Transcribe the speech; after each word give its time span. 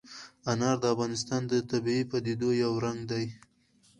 انار 0.51 0.75
د 0.83 0.85
افغانستان 0.93 1.41
د 1.47 1.53
طبیعي 1.71 2.03
پدیدو 2.11 2.49
یو 2.63 2.71
رنګ 2.85 2.99
دی. 3.11 3.25